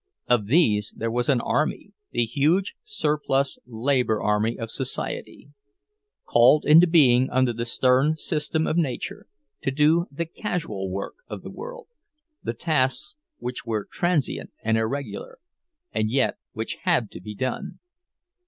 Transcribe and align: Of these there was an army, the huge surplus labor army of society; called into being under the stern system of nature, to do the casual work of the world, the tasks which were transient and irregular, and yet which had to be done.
Of 0.27 0.47
these 0.47 0.95
there 0.97 1.11
was 1.11 1.29
an 1.29 1.41
army, 1.41 1.91
the 2.09 2.25
huge 2.25 2.73
surplus 2.81 3.59
labor 3.67 4.19
army 4.19 4.57
of 4.57 4.71
society; 4.71 5.49
called 6.25 6.65
into 6.65 6.87
being 6.87 7.29
under 7.29 7.53
the 7.53 7.65
stern 7.67 8.15
system 8.15 8.65
of 8.65 8.77
nature, 8.77 9.27
to 9.61 9.69
do 9.69 10.07
the 10.09 10.25
casual 10.25 10.89
work 10.89 11.17
of 11.27 11.43
the 11.43 11.51
world, 11.51 11.87
the 12.41 12.55
tasks 12.55 13.15
which 13.37 13.63
were 13.63 13.85
transient 13.91 14.49
and 14.63 14.75
irregular, 14.75 15.37
and 15.91 16.09
yet 16.09 16.37
which 16.53 16.79
had 16.81 17.11
to 17.11 17.21
be 17.21 17.35
done. 17.35 17.77